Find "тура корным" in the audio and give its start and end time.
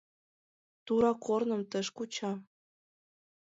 0.85-1.61